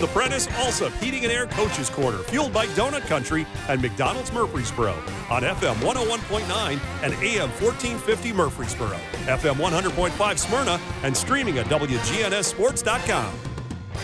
The 0.00 0.06
Prentice 0.06 0.46
Allsup 0.46 0.98
Heating 0.98 1.24
and 1.24 1.32
Air 1.32 1.46
Coaches 1.46 1.90
Corner, 1.90 2.16
fueled 2.16 2.54
by 2.54 2.64
Donut 2.68 3.02
Country 3.02 3.46
and 3.68 3.82
McDonald's 3.82 4.32
Murfreesboro 4.32 4.92
on 5.28 5.42
FM 5.42 5.74
101.9 5.74 6.80
and 7.02 7.12
AM 7.12 7.50
1450 7.50 8.32
Murfreesboro, 8.32 8.96
FM 9.26 9.56
100.5 9.56 10.38
Smyrna, 10.38 10.80
and 11.02 11.14
streaming 11.14 11.58
at 11.58 11.66
WGNSSports.com. 11.66 13.30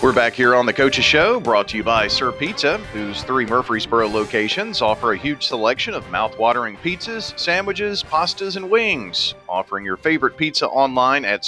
We're 0.03 0.13
back 0.13 0.35
here 0.35 0.55
on 0.55 0.67
the 0.67 0.75
Coaches 0.75 1.07
Show, 1.07 1.41
brought 1.41 1.69
to 1.69 1.79
you 1.79 1.83
by 1.83 2.09
Sir 2.09 2.31
Pizza, 2.31 2.77
whose 2.93 3.23
three 3.23 3.47
Murfreesboro 3.47 4.07
locations 4.07 4.83
offer 4.83 5.13
a 5.13 5.17
huge 5.17 5.47
selection 5.47 5.95
of 5.95 6.07
mouth-watering 6.11 6.77
pizzas, 6.77 7.39
sandwiches, 7.41 8.03
pastas, 8.03 8.57
and 8.57 8.69
wings. 8.69 9.35
Offering 9.49 9.87
your 9.87 9.97
favorite 9.97 10.37
pizza 10.37 10.69
online 10.69 11.25
at 11.25 11.47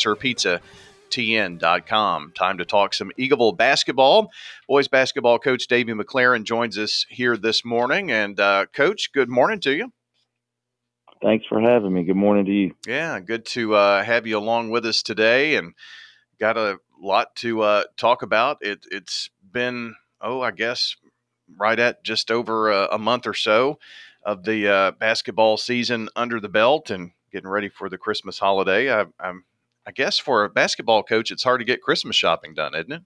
sirpizzatn.com. 1.11 2.33
Time 2.35 2.59
to 2.59 2.65
talk 2.65 2.95
some 2.95 3.13
Eagleville 3.19 3.57
basketball. 3.57 4.31
Boys 4.67 4.89
basketball 4.89 5.39
coach 5.39 5.67
Davy 5.67 5.93
McClaran 5.93 6.45
joins 6.45 6.79
us 6.79 7.07
here 7.09 7.37
this 7.37 7.65
morning. 7.65 8.11
And, 8.11 8.39
uh, 8.39 8.67
Coach, 8.73 9.13
good 9.13 9.29
morning 9.29 9.61
to 9.61 9.73
you. 9.73 9.93
Thanks 11.23 11.47
for 11.47 11.61
having 11.61 11.93
me. 11.93 12.05
Good 12.05 12.17
morning 12.17 12.45
to 12.45 12.53
you. 12.53 12.75
Yeah, 12.87 13.19
good 13.21 13.45
to 13.47 13.75
uh, 13.75 14.05
have 14.05 14.27
you 14.27 14.39
along 14.39 14.71
with 14.71 14.87
us 14.87 15.03
today. 15.03 15.57
And 15.57 15.75
got 16.39 16.57
a 16.57 16.79
lot 17.01 17.35
to 17.37 17.63
uh, 17.63 17.85
talk 17.97 18.23
about. 18.23 18.59
It, 18.61 18.87
has 18.93 19.31
been, 19.53 19.97
oh, 20.21 20.41
I 20.41 20.53
guess, 20.53 20.97
right 21.57 21.79
at 21.79 22.05
just 22.05 22.31
over 22.31 22.71
a, 22.71 22.89
a 22.93 22.99
month 22.99 23.27
or 23.27 23.35
so 23.35 23.79
of 24.25 24.45
the 24.45 24.69
uh, 24.69 24.91
basketball 24.93 25.57
season 25.57 26.09
under 26.15 26.39
the 26.39 26.49
belt 26.49 26.91
and 26.91 27.13
getting 27.33 27.49
ready 27.49 27.69
for 27.69 27.89
the 27.89 27.99
Christmas 27.99 28.39
holiday. 28.39 28.93
I, 28.93 29.07
I'm, 29.19 29.45
I 29.89 29.91
guess 29.91 30.19
for 30.19 30.45
a 30.45 30.51
basketball 30.51 31.03
coach, 31.03 31.31
it's 31.31 31.43
hard 31.43 31.61
to 31.61 31.65
get 31.65 31.81
Christmas 31.81 32.15
shopping 32.15 32.53
done, 32.53 32.75
isn't 32.75 32.93
it? 32.93 33.03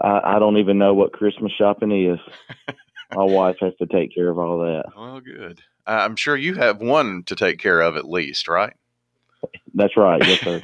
I, 0.00 0.36
I 0.36 0.38
don't 0.38 0.56
even 0.56 0.78
know 0.78 0.94
what 0.94 1.12
Christmas 1.12 1.52
shopping 1.52 1.92
is. 1.92 2.18
My 3.14 3.22
wife 3.22 3.56
has 3.60 3.74
to 3.78 3.86
take 3.86 4.14
care 4.14 4.30
of 4.30 4.38
all 4.38 4.60
that. 4.60 4.84
Well, 4.96 5.20
good. 5.20 5.60
I'm 5.86 6.16
sure 6.16 6.34
you 6.34 6.54
have 6.54 6.80
one 6.80 7.24
to 7.24 7.36
take 7.36 7.58
care 7.58 7.82
of 7.82 7.96
at 7.96 8.08
least, 8.08 8.48
right? 8.48 8.72
That's 9.74 9.98
right. 9.98 10.26
Yes, 10.26 10.40
sir. 10.40 10.62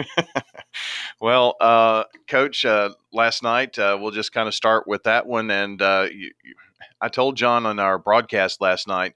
well, 1.20 1.56
uh, 1.60 2.04
Coach, 2.26 2.64
uh, 2.64 2.90
last 3.12 3.42
night 3.42 3.78
uh, 3.78 3.98
we'll 4.00 4.12
just 4.12 4.32
kind 4.32 4.48
of 4.48 4.54
start 4.54 4.88
with 4.88 5.02
that 5.02 5.26
one. 5.26 5.50
And 5.50 5.82
uh, 5.82 6.06
you, 6.10 6.30
you, 6.42 6.54
I 7.02 7.08
told 7.08 7.36
John 7.36 7.66
on 7.66 7.78
our 7.78 7.98
broadcast 7.98 8.62
last 8.62 8.88
night, 8.88 9.14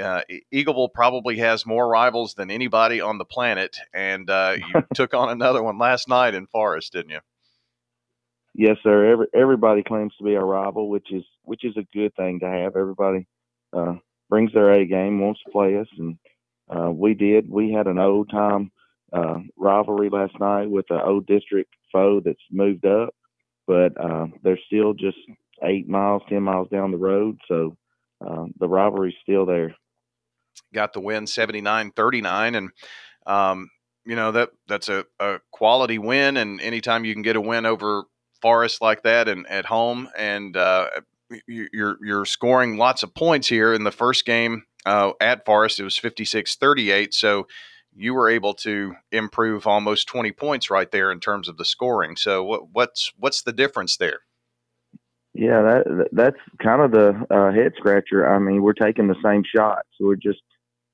uh, 0.00 0.22
Eagleville 0.52 0.92
probably 0.92 1.38
has 1.38 1.66
more 1.66 1.88
rivals 1.88 2.34
than 2.34 2.50
anybody 2.50 3.00
on 3.00 3.18
the 3.18 3.24
planet, 3.24 3.76
and 3.92 4.28
uh, 4.28 4.56
you 4.74 4.82
took 4.94 5.14
on 5.14 5.30
another 5.30 5.62
one 5.62 5.78
last 5.78 6.08
night 6.08 6.34
in 6.34 6.46
Forest, 6.46 6.92
didn't 6.92 7.10
you? 7.10 7.20
Yes, 8.54 8.76
sir. 8.82 9.12
Every, 9.12 9.26
everybody 9.34 9.82
claims 9.82 10.12
to 10.18 10.24
be 10.24 10.34
a 10.34 10.40
rival, 10.40 10.90
which 10.90 11.10
is 11.10 11.24
which 11.44 11.64
is 11.64 11.76
a 11.76 11.86
good 11.96 12.14
thing 12.16 12.40
to 12.40 12.46
have. 12.46 12.76
Everybody 12.76 13.26
brings 14.28 14.52
their 14.52 14.72
A 14.72 14.86
game, 14.86 15.20
wants 15.20 15.40
to 15.44 15.50
play 15.50 15.78
us, 15.78 15.88
and 15.98 16.18
we 16.98 17.14
did. 17.14 17.50
We 17.50 17.72
had 17.72 17.86
an 17.86 17.98
old 17.98 18.30
time 18.30 18.70
uh, 19.12 19.40
rivalry 19.56 20.08
last 20.08 20.38
night 20.40 20.70
with 20.70 20.86
an 20.90 21.00
old 21.04 21.26
district 21.26 21.72
foe 21.92 22.20
that's 22.24 22.40
moved 22.50 22.86
up, 22.86 23.14
but 23.66 23.92
uh, 24.02 24.26
they're 24.42 24.58
still 24.66 24.94
just 24.94 25.18
eight 25.62 25.88
miles, 25.88 26.22
ten 26.28 26.42
miles 26.42 26.68
down 26.70 26.90
the 26.90 26.96
road. 26.96 27.38
So 27.46 27.76
uh, 28.26 28.46
the 28.58 28.68
rivalry's 28.68 29.14
still 29.22 29.46
there. 29.46 29.74
Got 30.72 30.92
the 30.92 31.00
win 31.00 31.24
79-39 31.24 32.56
and 32.56 32.70
um, 33.26 33.70
you 34.04 34.16
know 34.16 34.32
that 34.32 34.50
that's 34.66 34.88
a, 34.88 35.04
a 35.20 35.40
quality 35.50 35.98
win 35.98 36.36
and 36.36 36.60
anytime 36.60 37.04
you 37.04 37.12
can 37.12 37.22
get 37.22 37.36
a 37.36 37.40
win 37.40 37.66
over 37.66 38.04
Forest 38.40 38.82
like 38.82 39.02
that 39.04 39.28
and 39.28 39.46
at 39.46 39.66
home 39.66 40.08
and 40.16 40.56
uh, 40.56 40.88
you're 41.46 41.96
you're 42.04 42.24
scoring 42.24 42.76
lots 42.76 43.02
of 43.02 43.14
points 43.14 43.48
here 43.48 43.72
in 43.72 43.84
the 43.84 43.92
first 43.92 44.24
game 44.24 44.64
uh, 44.84 45.12
at 45.20 45.44
Forest 45.44 45.78
it 45.78 45.84
was 45.84 45.98
56-38 45.98 47.14
so 47.14 47.46
you 47.94 48.14
were 48.14 48.28
able 48.28 48.54
to 48.54 48.94
improve 49.10 49.66
almost 49.66 50.08
20 50.08 50.32
points 50.32 50.70
right 50.70 50.90
there 50.90 51.12
in 51.12 51.20
terms 51.20 51.48
of 51.48 51.56
the 51.56 51.64
scoring. 51.64 52.16
So 52.16 52.42
what, 52.42 52.70
what's 52.72 53.12
what's 53.18 53.42
the 53.42 53.52
difference 53.52 53.96
there? 53.96 54.20
Yeah, 55.34 55.62
that 55.62 56.08
that's 56.12 56.36
kind 56.62 56.82
of 56.82 56.90
the 56.92 57.26
uh, 57.30 57.52
head 57.52 57.72
scratcher. 57.76 58.28
I 58.28 58.38
mean, 58.38 58.62
we're 58.62 58.74
taking 58.74 59.08
the 59.08 59.16
same 59.24 59.42
shots. 59.44 59.88
We're 59.98 60.16
just 60.16 60.42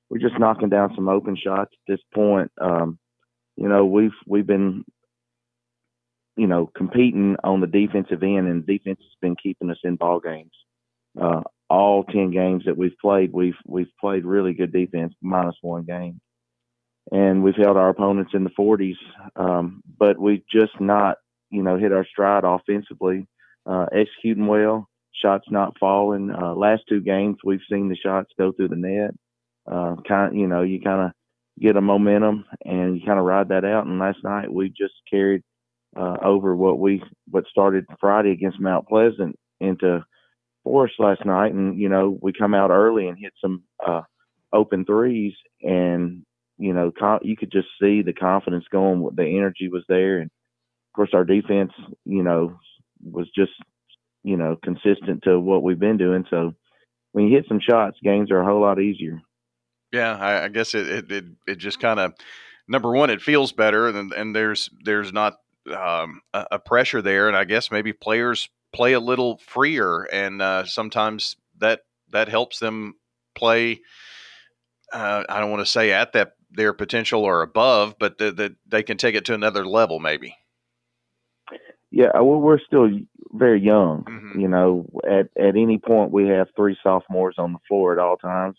we're 0.09 0.19
just 0.19 0.39
knocking 0.39 0.69
down 0.69 0.93
some 0.95 1.09
open 1.09 1.35
shots 1.35 1.71
at 1.73 1.91
this 1.91 2.01
point. 2.13 2.51
Um, 2.59 2.99
you 3.57 3.67
know, 3.67 3.85
we've 3.85 4.13
we've 4.27 4.47
been 4.47 4.85
you 6.37 6.47
know 6.47 6.71
competing 6.75 7.35
on 7.43 7.59
the 7.61 7.67
defensive 7.67 8.23
end, 8.23 8.47
and 8.47 8.65
defense 8.65 8.99
has 9.01 9.15
been 9.21 9.35
keeping 9.35 9.69
us 9.69 9.79
in 9.83 9.97
ball 9.97 10.21
games. 10.21 10.53
Uh, 11.19 11.41
all 11.69 12.03
ten 12.05 12.31
games 12.31 12.63
that 12.65 12.77
we've 12.77 12.97
played, 13.01 13.33
we've 13.33 13.57
we've 13.67 13.91
played 13.99 14.25
really 14.25 14.53
good 14.53 14.71
defense, 14.71 15.13
minus 15.21 15.57
one 15.61 15.83
game 15.83 16.21
and 17.11 17.43
we've 17.43 17.55
held 17.55 17.77
our 17.77 17.89
opponents 17.89 18.31
in 18.33 18.43
the 18.43 18.49
40s, 18.51 18.95
um, 19.35 19.81
but 19.97 20.19
we've 20.19 20.43
just 20.51 20.79
not, 20.79 21.17
you 21.49 21.63
know, 21.63 21.77
hit 21.77 21.91
our 21.91 22.05
stride 22.05 22.43
offensively, 22.43 23.27
uh, 23.65 23.85
executing 23.91 24.47
well, 24.47 24.87
shots 25.13 25.45
not 25.49 25.77
falling. 25.79 26.31
Uh, 26.31 26.53
last 26.53 26.83
two 26.87 27.01
games, 27.01 27.37
we've 27.43 27.59
seen 27.69 27.89
the 27.89 27.95
shots 27.95 28.31
go 28.37 28.51
through 28.51 28.69
the 28.69 28.75
net. 28.75 29.11
Uh, 29.69 29.95
kind, 30.07 30.39
you 30.39 30.47
know, 30.47 30.63
you 30.63 30.81
kind 30.81 31.01
of 31.01 31.11
get 31.59 31.75
a 31.75 31.81
momentum 31.81 32.45
and 32.65 32.95
you 32.95 33.05
kind 33.05 33.19
of 33.19 33.25
ride 33.25 33.49
that 33.49 33.65
out. 33.65 33.85
And 33.85 33.99
last 33.99 34.19
night 34.23 34.51
we 34.51 34.69
just 34.69 34.93
carried 35.09 35.43
uh, 35.95 36.17
over 36.23 36.55
what 36.55 36.79
we 36.79 37.03
what 37.29 37.45
started 37.47 37.85
Friday 37.99 38.31
against 38.31 38.59
Mount 38.59 38.87
Pleasant 38.87 39.35
into 39.59 40.03
Forest 40.63 40.95
last 40.99 41.25
night, 41.25 41.53
and 41.53 41.79
you 41.79 41.89
know 41.89 42.17
we 42.21 42.31
come 42.33 42.53
out 42.53 42.69
early 42.69 43.07
and 43.07 43.17
hit 43.17 43.33
some 43.41 43.63
uh, 43.85 44.01
open 44.53 44.85
threes, 44.85 45.33
and 45.61 46.23
you 46.59 46.73
know, 46.73 46.91
you 47.23 47.37
could 47.37 47.51
just 47.51 47.69
see 47.81 48.01
the 48.01 48.13
confidence 48.13 48.65
going. 48.71 49.07
The 49.15 49.23
energy 49.23 49.69
was 49.69 49.83
there, 49.87 50.19
and 50.19 50.29
of 50.29 50.95
course, 50.95 51.11
our 51.13 51.23
defense, 51.23 51.71
you 52.05 52.21
know, 52.21 52.59
was 53.03 53.27
just, 53.35 53.51
you 54.23 54.37
know, 54.37 54.57
consistent 54.63 55.23
to 55.23 55.39
what 55.39 55.63
we've 55.63 55.79
been 55.79 55.97
doing. 55.97 56.25
So 56.29 56.53
when 57.11 57.27
you 57.27 57.35
hit 57.35 57.45
some 57.47 57.59
shots, 57.59 57.97
games 58.03 58.31
are 58.31 58.41
a 58.41 58.45
whole 58.45 58.61
lot 58.61 58.79
easier. 58.79 59.21
Yeah, 59.91 60.15
I, 60.15 60.45
I 60.45 60.47
guess 60.49 60.75
it 60.75 60.87
it 60.87 61.11
it, 61.11 61.25
it 61.47 61.55
just 61.57 61.79
kind 61.79 61.99
of 61.99 62.13
number 62.67 62.91
one, 62.91 63.09
it 63.09 63.21
feels 63.21 63.51
better, 63.51 63.87
and 63.87 64.13
and 64.13 64.35
there's 64.35 64.69
there's 64.83 65.11
not 65.11 65.37
um, 65.75 66.21
a, 66.33 66.45
a, 66.51 66.59
pressure 66.59 67.01
there, 67.01 67.27
and 67.27 67.35
I 67.35 67.43
guess 67.43 67.71
maybe 67.71 67.91
players 67.91 68.49
play 68.71 68.93
a 68.93 68.99
little 68.99 69.37
freer, 69.39 70.03
and 70.11 70.41
uh, 70.41 70.65
sometimes 70.65 71.35
that 71.57 71.81
that 72.11 72.29
helps 72.29 72.59
them 72.59 72.95
play. 73.35 73.81
Uh, 74.93 75.23
I 75.27 75.39
don't 75.39 75.51
want 75.51 75.65
to 75.65 75.71
say 75.71 75.91
at 75.91 76.13
that 76.13 76.33
their 76.51 76.73
potential 76.73 77.23
or 77.23 77.41
above, 77.41 77.95
but 77.99 78.17
that 78.19 78.37
the, 78.37 78.55
they 78.67 78.83
can 78.83 78.97
take 78.97 79.15
it 79.15 79.25
to 79.25 79.33
another 79.33 79.65
level, 79.65 79.99
maybe. 79.99 80.35
Yeah, 81.91 82.11
well, 82.15 82.39
we're 82.39 82.59
still 82.59 82.89
very 83.31 83.61
young. 83.61 84.03
Mm-hmm. 84.03 84.39
You 84.39 84.47
know, 84.47 84.89
at 85.09 85.29
at 85.37 85.55
any 85.55 85.77
point 85.77 86.11
we 86.11 86.27
have 86.27 86.47
three 86.55 86.77
sophomores 86.83 87.35
on 87.37 87.53
the 87.53 87.59
floor 87.67 87.93
at 87.93 87.99
all 87.99 88.17
times. 88.17 88.57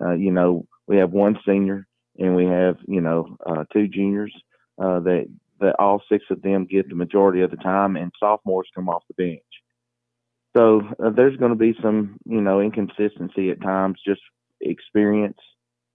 Uh, 0.00 0.12
you 0.12 0.32
know, 0.32 0.66
we 0.86 0.96
have 0.98 1.12
one 1.12 1.38
senior 1.46 1.86
and 2.18 2.34
we 2.34 2.46
have 2.46 2.76
you 2.86 3.00
know 3.00 3.36
uh, 3.46 3.64
two 3.72 3.88
juniors 3.88 4.34
uh, 4.78 5.00
that 5.00 5.26
that 5.60 5.76
all 5.78 6.02
six 6.10 6.24
of 6.30 6.42
them 6.42 6.66
get 6.66 6.88
the 6.88 6.94
majority 6.94 7.42
of 7.42 7.50
the 7.50 7.56
time, 7.56 7.96
and 7.96 8.12
sophomores 8.18 8.68
come 8.74 8.88
off 8.88 9.04
the 9.08 9.14
bench. 9.14 9.42
So 10.56 10.82
uh, 11.02 11.10
there's 11.10 11.36
going 11.36 11.52
to 11.52 11.56
be 11.56 11.76
some 11.82 12.18
you 12.24 12.40
know 12.40 12.60
inconsistency 12.60 13.50
at 13.50 13.62
times, 13.62 14.00
just 14.06 14.20
experience. 14.60 15.38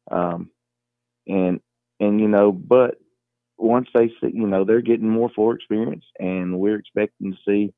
Um, 0.10 0.50
and 1.28 1.60
and 2.00 2.20
you 2.20 2.28
know, 2.28 2.52
but 2.52 2.96
once 3.62 3.88
they 3.94 4.08
see, 4.08 4.32
you 4.34 4.48
know, 4.48 4.66
they're 4.66 4.82
getting 4.82 5.10
more 5.10 5.30
floor 5.30 5.56
experience, 5.56 6.06
and 6.20 6.60
we're 6.60 6.78
expecting 6.80 7.32
to 7.34 7.38
see, 7.48 7.74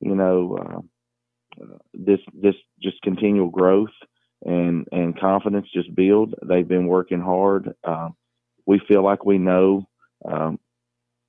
you 0.00 0.14
know, 0.16 0.58
uh, 0.60 1.00
uh, 1.64 1.78
this 1.94 2.20
this 2.34 2.54
just 2.82 3.00
continual 3.02 3.50
growth 3.50 3.90
and 4.44 4.86
and 4.92 5.18
confidence 5.18 5.68
just 5.74 5.94
build. 5.94 6.34
They've 6.46 6.68
been 6.68 6.86
working 6.86 7.20
hard. 7.20 7.72
Um, 7.84 8.14
we 8.66 8.80
feel 8.88 9.04
like 9.04 9.24
we 9.24 9.38
know 9.38 9.88
um, 10.30 10.58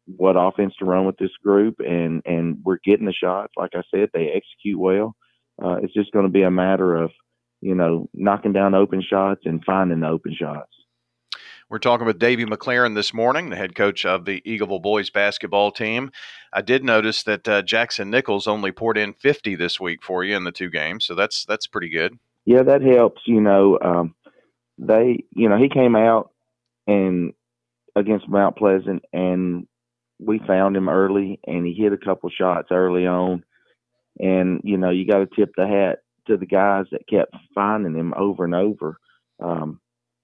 what 0.06 0.36
offense 0.38 0.74
to 0.80 0.86
run 0.86 1.06
with 1.06 1.18
this 1.18 1.36
group, 1.44 1.78
and 1.80 2.22
and 2.26 2.60
we're 2.64 2.80
getting 2.86 3.06
the 3.06 3.14
shots. 3.14 3.54
Like 3.58 3.72
I 3.76 3.84
said, 3.94 4.10
they 4.14 4.30
execute 4.30 4.80
well. 4.80 5.16
Uh, 5.64 5.78
it's 5.84 5.94
just 5.94 6.12
going 6.12 6.26
to 6.26 6.32
be 6.32 6.44
a 6.44 6.52
matter 6.52 6.96
of 6.98 7.12
you 7.62 7.76
know 7.76 8.10
knocking 8.14 8.54
down 8.54 8.76
open 8.76 9.04
shots 9.08 9.42
and 9.46 9.64
finding 9.66 10.02
the 10.02 10.10
open 10.10 10.36
shots. 10.40 10.72
We're 11.70 11.78
talking 11.78 12.08
with 12.08 12.18
Davy 12.18 12.46
McClaran 12.46 12.96
this 12.96 13.14
morning, 13.14 13.52
the 13.52 13.56
head 13.56 13.76
coach 13.76 14.04
of 14.04 14.26
the 14.26 14.42
Eagleville 14.42 14.82
boys 14.82 15.12
basketball 15.12 15.72
team. 15.72 16.10
I 16.52 16.64
did 16.64 16.84
notice 16.84 17.22
that 17.24 17.48
uh, 17.48 17.62
Jackson 17.62 18.10
Nichols 18.10 18.48
only 18.48 18.72
poured 18.72 18.98
in 18.98 19.14
50 19.14 19.54
this 19.54 19.80
week 19.80 20.02
for 20.02 20.24
you 20.24 20.36
in 20.36 20.46
the 20.46 20.52
two 20.52 20.72
games, 20.72 21.06
so 21.06 21.14
that's 21.14 21.46
that's 21.46 21.68
pretty 21.68 21.90
good. 21.90 22.18
Yeah, 22.46 22.64
that 22.64 22.82
helps. 22.82 23.22
You 23.26 23.40
know, 23.42 23.78
um, 23.84 24.16
they, 24.80 25.26
you 25.36 25.48
know, 25.48 25.60
he 25.60 25.70
came 25.70 25.96
out 25.96 26.32
and 26.88 27.34
against 27.96 28.28
Mount 28.28 28.58
Pleasant, 28.58 29.04
and 29.14 29.68
we 30.18 30.40
found 30.40 30.76
him 30.76 30.90
early, 30.90 31.40
and 31.46 31.68
he 31.68 31.76
hit 31.76 31.94
a 31.94 31.98
couple 31.98 32.32
shots 32.32 32.70
early 32.72 33.06
on. 33.06 33.44
and 34.20 34.62
you 34.64 34.78
know 34.78 34.90
you 34.90 35.06
got 35.06 35.20
to 35.20 35.28
tip 35.36 35.52
the 35.56 35.68
hat 35.68 36.00
to 36.26 36.36
the 36.36 36.48
guys 36.48 36.86
that 36.92 37.08
kept 37.08 37.36
finding 37.54 37.94
him 37.94 38.16
over 38.18 38.44
and 38.44 38.56
over. 38.56 38.98
Um, 39.40 39.80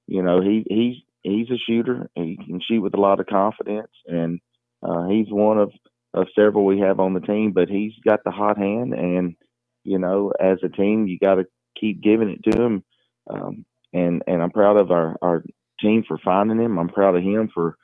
you 0.08 0.24
know, 0.24 0.42
he 0.42 0.66
he's 0.68 0.96
he's 1.25 1.50
a 1.50 1.57
shooter. 1.57 2.10
He 2.16 2.38
can 2.38 2.62
shoot 2.62 2.81
with 2.81 2.94
a 2.94 3.00
lot 3.00 3.19
of 3.19 3.25
confidence, 3.25 3.92
and 4.06 4.39
uh, 4.83 5.07
he's 5.07 5.27
one 5.30 5.57
of 5.57 5.72
of 6.13 6.27
several 6.33 6.66
we 6.66 6.80
have 6.80 7.00
on 7.00 7.13
the 7.13 7.19
team. 7.19 7.51
But 7.51 7.69
he's 7.69 7.94
got 8.06 8.24
the 8.24 8.31
hot 8.31 8.57
hand, 8.57 8.94
and 8.94 9.36
you 9.83 10.00
know, 10.00 10.31
as 10.39 10.57
a 10.63 10.69
team, 10.69 11.07
you 11.07 11.18
got 11.19 11.36
to 11.36 11.45
keep 11.80 12.01
giving 12.01 12.30
it 12.30 12.51
to 12.51 12.62
him. 12.62 12.83
Um, 13.30 13.66
and 13.94 14.24
and 14.27 14.42
I'm 14.42 14.51
proud 14.51 14.77
of 14.77 14.92
our 14.92 15.18
our 15.22 15.44
team 15.80 16.04
for 16.07 16.18
finding 16.24 16.60
him. 16.60 16.77
I'm 16.77 16.89
proud 16.89 17.16
of 17.16 17.24
him 17.24 17.50
for 17.54 17.77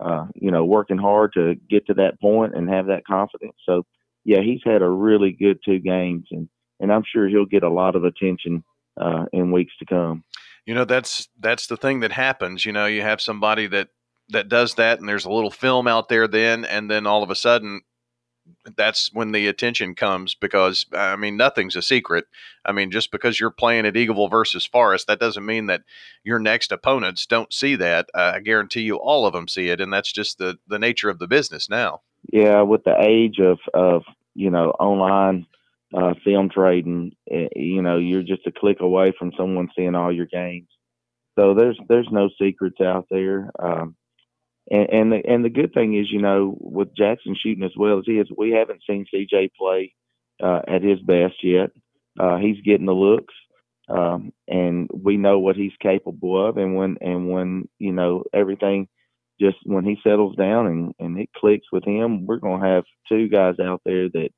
uh, 0.00 0.26
you 0.34 0.50
know 0.50 0.64
working 0.64 0.98
hard 0.98 1.32
to 1.34 1.54
get 1.68 1.86
to 1.86 1.94
that 1.94 2.20
point 2.20 2.54
and 2.56 2.68
have 2.68 2.86
that 2.86 3.06
confidence. 3.06 3.56
So 3.66 3.84
yeah, 4.24 4.40
he's 4.40 4.60
had 4.64 4.82
a 4.82 4.88
really 4.88 5.32
good 5.32 5.58
two 5.64 5.78
games, 5.78 6.26
and 6.30 6.48
and 6.80 6.92
I'm 6.92 7.04
sure 7.10 7.28
he'll 7.28 7.46
get 7.46 7.62
a 7.62 7.70
lot 7.70 7.96
of 7.96 8.04
attention 8.04 8.64
uh, 9.00 9.26
in 9.32 9.52
weeks 9.52 9.72
to 9.78 9.86
come. 9.86 10.24
You 10.66 10.74
know, 10.74 10.84
that's 10.84 11.28
that's 11.38 11.68
the 11.68 11.76
thing 11.76 12.00
that 12.00 12.12
happens. 12.12 12.64
You 12.64 12.72
know, 12.72 12.86
you 12.86 13.02
have 13.02 13.20
somebody 13.20 13.66
that 13.68 13.88
that 14.30 14.48
does 14.48 14.74
that, 14.74 14.98
and 14.98 15.08
there's 15.08 15.24
a 15.24 15.30
little 15.30 15.50
film 15.50 15.86
out 15.86 16.08
there 16.08 16.26
then, 16.26 16.64
and 16.64 16.90
then 16.90 17.06
all 17.06 17.22
of 17.22 17.30
a 17.30 17.36
sudden 17.36 17.82
that's 18.76 19.12
when 19.12 19.32
the 19.32 19.48
attention 19.48 19.94
comes 19.94 20.34
because 20.34 20.86
I 20.92 21.16
mean 21.16 21.36
nothing's 21.36 21.76
a 21.76 21.82
secret. 21.82 22.26
I 22.64 22.72
mean 22.72 22.90
just 22.90 23.10
because 23.10 23.40
you're 23.40 23.50
playing 23.50 23.86
at 23.86 23.94
Eagleville 23.94 24.30
versus 24.30 24.66
Forest, 24.66 25.06
that 25.06 25.20
doesn't 25.20 25.46
mean 25.46 25.66
that 25.66 25.82
your 26.22 26.38
next 26.38 26.72
opponents 26.72 27.26
don't 27.26 27.52
see 27.52 27.76
that. 27.76 28.08
Uh, 28.14 28.32
I 28.34 28.40
guarantee 28.40 28.82
you, 28.82 28.96
all 28.96 29.26
of 29.26 29.32
them 29.32 29.48
see 29.48 29.68
it, 29.68 29.80
and 29.80 29.92
that's 29.92 30.12
just 30.12 30.38
the 30.38 30.58
the 30.66 30.78
nature 30.78 31.10
of 31.10 31.18
the 31.18 31.26
business 31.26 31.68
now. 31.68 32.02
Yeah, 32.32 32.62
with 32.62 32.84
the 32.84 32.96
age 33.00 33.38
of 33.40 33.58
of 33.74 34.04
you 34.34 34.50
know 34.50 34.70
online 34.78 35.46
uh, 35.96 36.14
film 36.24 36.50
trading, 36.50 37.12
eh, 37.30 37.48
you 37.56 37.80
know 37.82 37.96
you're 37.98 38.22
just 38.22 38.46
a 38.46 38.52
click 38.52 38.80
away 38.80 39.12
from 39.18 39.32
someone 39.36 39.68
seeing 39.74 39.94
all 39.94 40.12
your 40.12 40.26
games. 40.26 40.68
So 41.38 41.54
there's 41.54 41.78
there's 41.88 42.08
no 42.10 42.28
secrets 42.40 42.80
out 42.80 43.06
there. 43.10 43.50
Um, 43.58 43.96
and 44.70 44.88
and 44.90 45.12
the, 45.12 45.22
and 45.26 45.44
the 45.44 45.50
good 45.50 45.72
thing 45.72 45.96
is, 45.96 46.10
you 46.10 46.20
know, 46.20 46.56
with 46.60 46.94
Jackson 46.96 47.36
shooting 47.40 47.64
as 47.64 47.76
well 47.76 47.98
as 47.98 48.04
he 48.06 48.18
is, 48.18 48.28
we 48.36 48.50
haven't 48.50 48.82
seen 48.88 49.06
CJ 49.12 49.50
play 49.58 49.94
uh, 50.42 50.60
at 50.68 50.82
his 50.82 51.00
best 51.00 51.42
yet. 51.42 51.70
Uh, 52.18 52.36
he's 52.38 52.60
getting 52.62 52.86
the 52.86 52.92
looks, 52.92 53.34
um, 53.88 54.32
and 54.48 54.90
we 54.92 55.16
know 55.16 55.38
what 55.38 55.56
he's 55.56 55.76
capable 55.80 56.48
of. 56.48 56.56
And 56.56 56.76
when 56.76 56.96
and 57.00 57.30
when 57.30 57.68
you 57.78 57.92
know 57.92 58.24
everything, 58.34 58.88
just 59.40 59.56
when 59.64 59.84
he 59.84 59.98
settles 60.02 60.36
down 60.36 60.66
and 60.66 60.94
and 60.98 61.18
it 61.18 61.30
clicks 61.36 61.66
with 61.70 61.84
him, 61.84 62.26
we're 62.26 62.38
gonna 62.38 62.66
have 62.66 62.84
two 63.08 63.28
guys 63.28 63.54
out 63.60 63.82
there 63.84 64.08
that 64.08 64.30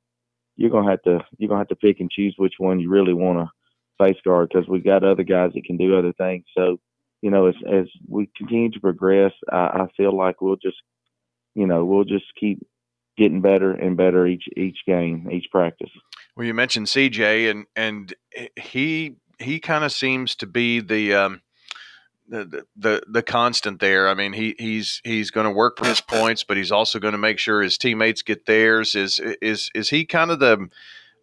you're 0.59 0.69
gonna 0.69 0.89
have 0.91 1.01
to 1.03 1.25
you're 1.37 1.47
gonna 1.47 1.61
have 1.61 1.69
to 1.69 1.75
pick 1.75 2.01
and 2.01 2.11
choose 2.11 2.35
which 2.37 2.55
one 2.57 2.81
you 2.81 2.89
really 2.89 3.13
want 3.13 3.39
to 3.39 3.49
face 3.97 4.19
guard 4.25 4.49
because 4.49 4.67
we've 4.67 4.83
got 4.83 5.05
other 5.05 5.23
guys 5.23 5.51
that 5.53 5.63
can 5.63 5.77
do 5.77 5.97
other 5.97 6.11
things. 6.13 6.43
So 6.55 6.77
you 7.21 7.31
know, 7.31 7.47
as 7.47 7.55
as 7.71 7.85
we 8.07 8.29
continue 8.35 8.69
to 8.71 8.79
progress, 8.79 9.31
I, 9.49 9.57
I 9.57 9.87
feel 9.95 10.15
like 10.15 10.41
we'll 10.41 10.57
just, 10.57 10.77
you 11.55 11.65
know, 11.65 11.85
we'll 11.85 12.03
just 12.03 12.25
keep 12.37 12.65
getting 13.17 13.41
better 13.41 13.71
and 13.71 13.95
better 13.95 14.27
each 14.27 14.43
each 14.57 14.79
game, 14.85 15.29
each 15.31 15.47
practice. 15.49 15.91
Well, 16.35 16.45
you 16.45 16.53
mentioned 16.53 16.87
CJ, 16.87 17.49
and 17.49 17.65
and 17.77 18.13
he 18.57 19.15
he 19.39 19.59
kind 19.59 19.85
of 19.85 19.93
seems 19.93 20.35
to 20.35 20.45
be 20.45 20.81
the. 20.81 21.13
Um, 21.13 21.41
the, 22.29 22.65
the 22.77 23.01
the 23.07 23.23
constant 23.23 23.79
there. 23.79 24.07
I 24.07 24.13
mean, 24.13 24.33
he 24.33 24.55
he's 24.57 25.01
he's 25.03 25.31
going 25.31 25.45
to 25.45 25.51
work 25.51 25.77
for 25.77 25.87
his 25.87 26.01
points, 26.01 26.43
but 26.43 26.57
he's 26.57 26.71
also 26.71 26.99
going 26.99 27.13
to 27.13 27.17
make 27.17 27.39
sure 27.39 27.61
his 27.61 27.77
teammates 27.77 28.21
get 28.21 28.45
theirs. 28.45 28.95
Is 28.95 29.19
is 29.41 29.71
is 29.73 29.89
he 29.89 30.05
kind 30.05 30.31
of 30.31 30.39
the 30.39 30.69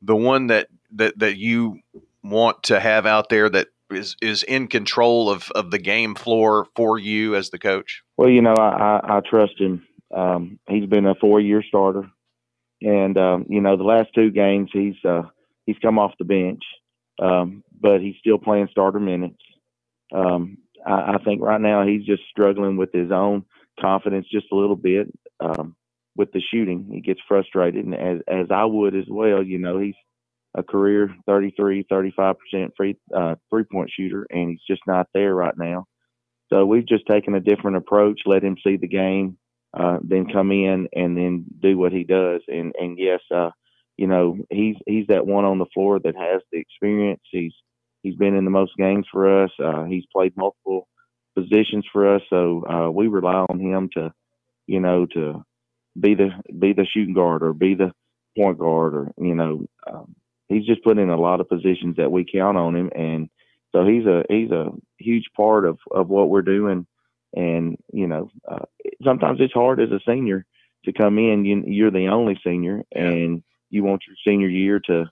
the 0.03 0.17
one 0.17 0.49
that 0.49 0.69
that 0.93 1.19
that 1.19 1.37
you 1.37 1.81
want 2.23 2.65
to 2.65 2.81
have 2.81 3.07
out 3.07 3.29
there 3.29 3.49
that 3.49 3.69
is 3.91 4.17
is 4.21 4.43
in 4.43 4.67
control 4.67 5.31
of 5.31 5.51
of 5.53 5.71
the 5.71 5.79
game 5.79 6.15
floor 6.15 6.67
for 6.75 6.99
you 6.99 7.37
as 7.37 7.51
the 7.51 7.59
coach? 7.59 8.03
Well, 8.17 8.29
you 8.29 8.43
know, 8.43 8.55
I 8.55 9.01
I, 9.01 9.17
I 9.19 9.21
trust 9.21 9.59
him. 9.59 9.87
Um, 10.15 10.59
he's 10.69 10.87
been 10.87 11.07
a 11.07 11.15
four 11.15 11.41
year 11.41 11.63
starter, 11.67 12.11
and 12.83 13.17
um, 13.17 13.47
you 13.49 13.61
know, 13.61 13.77
the 13.77 13.85
last 13.85 14.09
two 14.15 14.31
games 14.31 14.71
he's 14.73 14.97
uh, 15.05 15.23
he's 15.67 15.79
come 15.81 15.99
off 15.99 16.13
the 16.19 16.25
bench, 16.25 16.63
um, 17.23 17.63
but 17.81 18.01
he's 18.01 18.17
still 18.19 18.39
playing 18.39 18.69
starter 18.71 19.01
minutes. 19.01 19.39
Um, 20.15 20.59
I, 20.87 21.15
I 21.15 21.19
think 21.25 21.43
right 21.43 21.61
now 21.61 21.87
he's 21.87 22.05
just 22.05 22.23
struggling 22.31 22.77
with 22.77 22.93
his 22.93 23.11
own 23.11 23.45
confidence 23.81 24.27
just 24.31 24.47
a 24.53 24.57
little 24.57 24.77
bit 24.77 25.09
um, 25.41 25.75
with 26.17 26.33
the 26.33 26.41
shooting. 26.41 26.89
He 26.91 27.01
gets 27.01 27.21
frustrated, 27.29 27.85
and 27.85 27.95
as 27.95 28.21
as 28.29 28.47
I 28.51 28.65
would 28.65 28.95
as 28.95 29.07
well. 29.09 29.43
You 29.43 29.59
know, 29.59 29.79
he's 29.79 29.95
a 30.55 30.63
career 30.63 31.15
33, 31.27 31.85
35% 31.85 32.35
free 32.77 32.97
uh, 33.15 33.35
three 33.51 33.65
point 33.65 33.91
shooter, 33.95 34.27
and 34.31 34.51
he's 34.51 34.63
just 34.69 34.83
not 34.87 35.09
there 35.13 35.35
right 35.35 35.57
now. 35.57 35.87
So 36.53 36.65
we've 36.65 36.87
just 36.87 37.07
taken 37.07 37.35
a 37.35 37.41
different 37.41 37.77
approach, 37.77 38.21
let 38.25 38.45
him 38.45 38.57
see 38.65 38.77
the 38.77 38.87
game, 38.89 39.37
uh, 39.79 39.99
then 40.03 40.29
come 40.33 40.53
in 40.53 40.89
and 40.95 41.17
then 41.17 41.45
do 41.61 41.77
what 41.77 41.93
he 41.93 42.05
does. 42.05 42.41
And 42.49 42.75
and 42.79 42.99
yes, 42.99 43.21
uh, 43.35 43.51
you 43.97 44.07
know 44.07 44.39
he's 44.51 44.77
he's 44.87 45.07
that 45.09 45.27
one 45.27 45.45
on 45.45 45.59
the 45.59 45.67
floor 45.75 45.99
that 45.99 46.17
has 46.17 46.43
the 46.53 46.59
experience. 46.59 47.23
He's 47.31 47.55
he's 48.07 48.15
been 48.17 48.37
in 48.37 48.45
the 48.45 48.51
most 48.51 48.77
games 48.77 49.07
for 49.11 49.43
us. 49.45 49.51
Uh, 49.63 49.85
he's 49.85 50.05
played 50.13 50.33
multiple 50.37 50.87
positions 51.35 51.85
for 51.93 52.15
us, 52.15 52.23
so 52.31 52.65
uh, 52.65 52.91
we 52.91 53.09
rely 53.09 53.45
on 53.51 53.59
him 53.59 53.91
to, 53.95 54.13
you 54.67 54.79
know, 54.79 55.07
to 55.07 55.45
be 55.99 56.15
the 56.15 56.31
be 56.57 56.73
the 56.73 56.87
shooting 56.87 57.15
guard 57.15 57.43
or 57.43 57.53
be 57.53 57.75
the 57.75 57.91
point 58.39 58.59
guard 58.59 58.95
or 58.95 59.13
you 59.19 59.35
know 59.35 59.67
um, 59.91 60.15
he's 60.49 60.67
just 60.67 60.85
put 60.85 60.99
in 60.99 61.09
a 61.09 61.19
lot 61.19 61.41
of 61.41 61.49
positions 61.49 61.97
that 61.97 62.13
we 62.13 62.25
count 62.25 62.57
on 62.57 62.77
him, 62.77 62.91
and 62.95 63.29
so 63.73 63.85
he's 63.85 64.07
a 64.07 64.23
he's 64.29 64.53
a 64.53 64.71
huge 64.99 65.25
part 65.37 65.67
of 65.67 65.79
of 65.91 66.09
what 66.09 66.29
we're 66.29 66.43
doing. 66.43 66.87
And 67.35 67.77
you 67.93 68.07
know, 68.07 68.31
uh, 68.49 68.67
sometimes 69.03 69.41
it's 69.41 69.53
hard 69.53 69.81
as 69.81 69.91
a 69.91 70.01
senior 70.09 70.47
to 70.85 70.93
come 70.93 71.19
in. 71.19 71.45
You, 71.45 71.65
you're 71.67 71.91
the 71.91 72.09
only 72.09 72.39
senior, 72.45 72.83
and 72.95 73.43
you 73.69 73.83
want 73.83 74.03
your 74.07 74.17
senior 74.25 74.49
year 74.49 74.81
to 74.87 75.07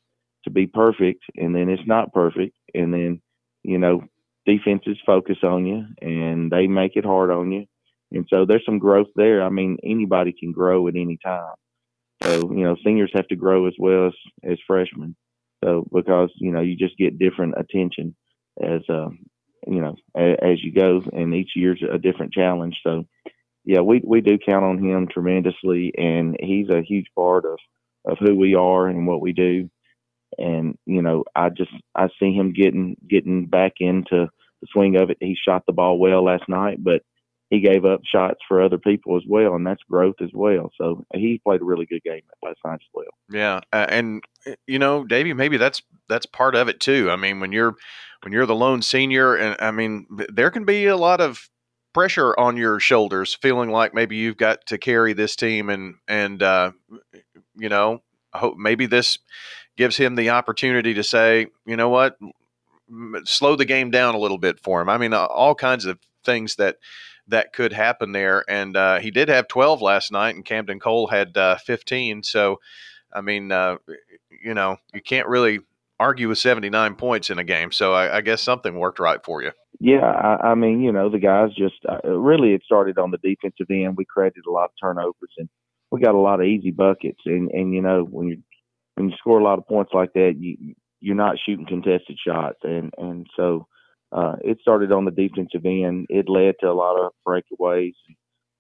to 0.45 0.51
be 0.51 0.67
perfect, 0.67 1.25
and 1.37 1.55
then 1.55 1.69
it's 1.69 1.87
not 1.87 2.13
perfect, 2.13 2.57
and 2.75 2.93
then 2.93 3.21
you 3.63 3.79
know 3.79 4.03
defenses 4.47 4.99
focus 5.07 5.39
on 5.43 5.67
you, 5.67 5.85
and 6.01 6.51
they 6.51 6.67
make 6.67 6.97
it 6.97 7.05
hard 7.05 7.31
on 7.31 7.53
you. 7.53 7.67
And 8.13 8.27
so 8.31 8.45
there's 8.47 8.65
some 8.65 8.79
growth 8.79 9.09
there. 9.17 9.43
I 9.43 9.49
mean, 9.49 9.79
anybody 9.83 10.33
can 10.39 10.53
grow 10.53 10.87
at 10.87 10.95
any 10.95 11.19
time. 11.25 11.55
So, 12.23 12.53
you 12.53 12.63
know, 12.63 12.77
seniors 12.85 13.11
have 13.15 13.27
to 13.29 13.37
grow 13.37 13.67
as 13.67 13.75
well 13.79 14.07
as, 14.07 14.13
as 14.45 14.59
freshmen. 14.67 15.17
So 15.65 15.87
because 15.93 16.31
you 16.37 16.53
know 16.53 16.61
you 16.61 16.77
just 16.77 16.97
get 16.99 17.19
different 17.19 17.55
attention 17.57 18.15
as 18.63 18.83
uh, 18.89 19.09
you 19.67 19.81
know 19.81 19.97
as, 20.15 20.37
as 20.43 20.63
you 20.63 20.73
go, 20.73 21.03
and 21.13 21.35
each 21.35 21.53
year's 21.57 21.83
a 21.91 21.99
different 21.99 22.35
challenge. 22.35 22.77
So 22.83 23.07
yeah, 23.65 23.81
we 23.81 24.03
we 24.05 24.21
do 24.21 24.39
count 24.39 24.65
on 24.65 24.85
him 24.85 25.09
tremendously, 25.09 25.93
and 25.97 26.37
he's 26.39 26.69
a 26.69 26.83
huge 26.83 27.07
part 27.17 27.47
of 27.47 27.59
of 28.05 28.19
who 28.19 28.37
we 28.37 28.55
are 28.55 28.89
and 28.89 29.07
what 29.07 29.23
we 29.23 29.33
do. 29.33 29.71
And 30.39 30.79
you 30.87 31.03
know, 31.03 31.25
I 31.35 31.49
just 31.51 31.73
I 31.95 32.09
see 32.19 32.33
him 32.33 32.53
getting 32.53 32.97
getting 33.09 33.47
back 33.47 33.75
into 33.79 34.29
the 34.61 34.67
swing 34.73 34.97
of 34.97 35.11
it. 35.11 35.19
He 35.21 35.37
shot 35.37 35.65
the 35.67 35.73
ball 35.73 35.99
well 35.99 36.25
last 36.25 36.49
night, 36.49 36.83
but 36.83 37.03
he 37.51 37.61
gave 37.61 37.85
up 37.85 38.01
shots 38.05 38.41
for 38.49 38.63
other 38.63 38.79
people 38.79 39.17
as 39.17 39.23
well, 39.29 39.55
and 39.55 39.67
that's 39.67 39.83
growth 39.89 40.17
as 40.21 40.31
well. 40.33 40.71
So 40.77 41.05
he 41.15 41.41
played 41.45 41.61
a 41.61 41.65
really 41.65 41.87
good 41.87 42.03
game 42.03 42.23
last 42.43 42.59
night 42.65 42.75
as 42.75 42.89
well. 42.93 43.07
Yeah, 43.31 43.61
uh, 43.73 43.87
and 43.89 44.23
eh, 44.47 44.55
you 44.67 44.79
know, 44.79 45.05
Davy, 45.05 45.33
maybe 45.35 45.57
that's 45.57 45.83
that's 46.09 46.27
part 46.27 46.55
of 46.55 46.69
it 46.69 46.81
too. 46.81 47.11
I 47.11 47.17
mean, 47.17 47.41
when 47.41 47.53
you're 47.53 47.75
when 48.23 48.33
you're 48.33 48.47
the 48.47 48.55
lone 48.55 48.83
senior, 48.83 49.35
and 49.35 49.57
I 49.61 49.71
mean, 49.71 50.07
there 50.11 50.51
can 50.51 50.65
be 50.65 50.87
a 50.87 50.97
lot 50.97 51.21
of 51.21 51.49
pressure 51.93 52.35
on 52.39 52.57
your 52.57 52.81
shoulders, 52.81 53.35
feeling 53.35 53.71
like 53.71 53.95
maybe 53.95 54.17
you've 54.17 54.37
got 54.37 54.67
to 54.67 54.79
carry 54.79 55.13
this 55.13 55.37
team, 55.37 55.69
and 55.69 55.95
and 56.09 56.43
uh, 56.43 56.73
you 57.57 57.69
know, 57.69 58.03
hope 58.33 58.57
maybe 58.57 58.87
this 58.87 59.19
gives 59.77 59.97
him 59.97 60.15
the 60.15 60.31
opportunity 60.31 60.95
to 60.95 61.03
say, 61.03 61.49
you 61.67 61.77
know 61.77 61.89
what, 61.89 62.17
slow 63.25 63.57
the 63.57 63.65
game 63.65 63.91
down 63.91 64.15
a 64.15 64.19
little 64.19 64.39
bit 64.39 64.61
for 64.61 64.81
him. 64.81 64.89
I 64.89 64.99
mean, 64.99 65.13
all 65.13 65.55
kinds 65.55 65.85
of 65.85 65.99
things 66.25 66.57
that 66.57 66.77
that 67.29 67.53
could 67.53 67.73
happen 67.73 68.13
there. 68.13 68.45
And 68.49 68.77
uh, 68.77 68.99
he 68.99 69.11
did 69.11 69.29
have 69.29 69.49
12 69.49 69.81
last 69.81 70.13
night, 70.13 70.35
and 70.35 70.45
Camden 70.45 70.79
Cole 70.79 71.07
had 71.07 71.37
uh, 71.37 71.57
15. 71.57 72.23
So, 72.23 72.61
I 73.13 73.21
mean, 73.21 73.51
uh, 73.51 73.77
you 74.43 74.55
know, 74.55 74.77
you 74.93 75.01
can't 75.01 75.29
really 75.29 75.61
argue 75.99 76.29
with 76.29 76.39
79 76.39 76.97
points 76.97 77.31
in 77.31 77.39
a 77.39 77.45
game. 77.45 77.73
So 77.73 77.95
I, 77.95 78.19
I 78.19 78.21
guess 78.21 78.43
something 78.43 78.79
worked 78.79 78.99
right 78.99 79.25
for 79.25 79.43
you. 79.43 79.53
Yeah, 79.81 80.05
I, 80.05 80.51
I 80.51 80.55
mean, 80.55 80.83
you 80.83 80.93
know, 80.93 81.09
the 81.09 81.19
guys 81.19 81.51
just 81.57 81.77
uh, 81.89 82.09
really 82.09 82.53
it 82.53 82.63
started 82.65 82.99
on 82.99 83.11
the 83.11 83.19
defensive 83.19 83.67
end. 83.71 83.97
We 83.97 84.05
created 84.05 84.45
a 84.47 84.51
lot 84.51 84.67
of 84.67 84.71
turnovers, 84.81 85.33
and 85.39 85.49
we 85.91 86.01
got 86.01 86.15
a 86.15 86.19
lot 86.19 86.41
of 86.41 86.47
easy 86.47 86.71
buckets. 86.71 87.21
And 87.27 87.51
and 87.51 87.75
you 87.75 87.83
know, 87.83 88.05
when 88.05 88.29
you 88.29 88.43
when 88.95 89.11
you 89.11 89.17
score 89.17 89.39
a 89.39 89.45
lot 89.45 89.59
of 89.59 89.67
points 89.67 89.93
like 89.93 90.13
that, 90.15 90.35
you 90.39 90.75
you're 91.01 91.15
not 91.15 91.37
shooting 91.45 91.67
contested 91.67 92.19
shots, 92.19 92.59
and 92.63 92.93
and 92.97 93.27
so 93.37 93.67
uh, 94.13 94.37
it 94.43 94.59
started 94.61 94.93
on 94.93 95.05
the 95.05 95.11
defensive 95.11 95.65
end. 95.65 96.07
It 96.09 96.29
led 96.29 96.55
to 96.61 96.71
a 96.71 96.73
lot 96.73 96.99
of 96.99 97.13
breakaways. 97.27 97.95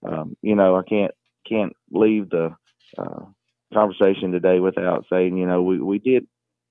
Um, 0.06 0.36
you 0.42 0.54
know, 0.54 0.76
I 0.76 0.82
can't 0.82 1.12
can't 1.48 1.72
leave 1.90 2.30
the 2.30 2.54
uh, 2.98 3.24
conversation 3.72 4.32
today 4.32 4.60
without 4.60 5.06
saying, 5.10 5.36
you 5.36 5.46
know, 5.46 5.62
we, 5.62 5.80
we 5.80 5.98
did 5.98 6.26